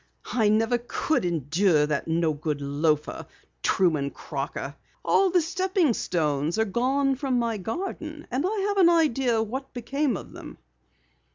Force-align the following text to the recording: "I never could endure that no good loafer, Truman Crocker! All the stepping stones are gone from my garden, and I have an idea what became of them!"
"I 0.33 0.49
never 0.49 0.79
could 0.79 1.25
endure 1.25 1.85
that 1.85 2.07
no 2.07 2.33
good 2.33 2.59
loafer, 2.59 3.27
Truman 3.61 4.09
Crocker! 4.09 4.75
All 5.05 5.29
the 5.29 5.43
stepping 5.43 5.93
stones 5.93 6.57
are 6.57 6.65
gone 6.65 7.13
from 7.13 7.37
my 7.37 7.57
garden, 7.57 8.25
and 8.31 8.43
I 8.43 8.59
have 8.69 8.77
an 8.79 8.89
idea 8.89 9.43
what 9.43 9.75
became 9.75 10.17
of 10.17 10.31
them!" 10.33 10.57